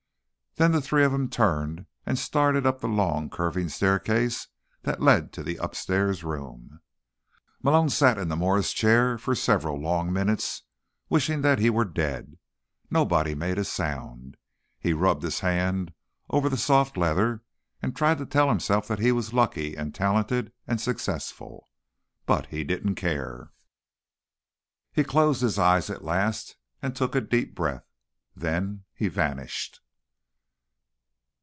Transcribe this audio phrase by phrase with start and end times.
[0.55, 4.47] Then the three of them turned and started up the long, curving staircase
[4.81, 6.73] that led to the upstairs rooms.
[7.63, 10.63] Malone sat in the Morris chair for several long minutes,
[11.07, 12.37] wishing that he were dead.
[12.89, 14.35] Nobody made a sound.
[14.77, 15.91] He rubbed his hands
[16.29, 17.43] over the soft leather
[17.81, 21.69] and tried to tell himself that he was lucky, and talented, and successful.
[22.25, 23.51] But he didn't care.
[24.91, 27.85] He closed his eyes at last, and took a deep breath.
[28.35, 29.79] Then he vanished.